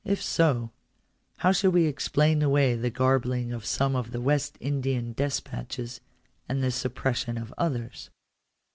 If 0.03 0.19
so, 0.19 0.71
how 1.37 1.51
shall 1.51 1.69
we 1.69 1.85
explain 1.85 2.41
away 2.41 2.73
the 2.73 2.89
garbling 2.89 3.53
of 3.53 3.67
some 3.67 3.95
of 3.95 4.09
the 4.09 4.19
West 4.19 4.57
Indian 4.59 5.13
despatches, 5.13 6.01
and 6.49 6.63
the 6.63 6.71
suppression 6.71 7.37
of 7.37 7.53
others 7.55 8.09